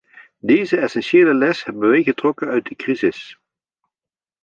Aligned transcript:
Deze 0.39 0.77
essentiële 0.77 1.33
les 1.33 1.63
hebben 1.63 1.89
wij 1.89 2.03
getrokken 2.03 2.47
uit 2.47 2.67
de 2.67 2.75
crisis. 2.75 3.39